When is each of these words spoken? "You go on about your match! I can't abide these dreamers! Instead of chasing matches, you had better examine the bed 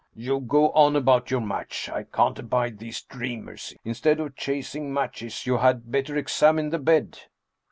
"You 0.15 0.39
go 0.39 0.71
on 0.71 0.95
about 0.95 1.29
your 1.29 1.41
match! 1.41 1.87
I 1.87 2.01
can't 2.01 2.39
abide 2.39 2.79
these 2.79 3.03
dreamers! 3.03 3.75
Instead 3.85 4.19
of 4.19 4.35
chasing 4.35 4.91
matches, 4.91 5.45
you 5.45 5.57
had 5.57 5.91
better 5.91 6.17
examine 6.17 6.71
the 6.71 6.79
bed 6.79 7.19